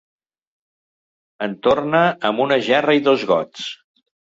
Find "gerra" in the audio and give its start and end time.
2.71-2.99